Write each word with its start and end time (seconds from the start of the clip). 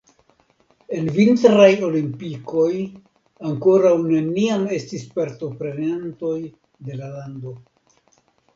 En 0.99 1.09
vintraj 1.17 1.67
olimpikoj 1.87 2.71
ankoraŭ 3.51 3.93
neniam 4.07 4.65
estis 4.81 5.07
partoprenantoj 5.21 6.35
de 6.89 7.01
la 7.03 7.15
lando. 7.17 7.57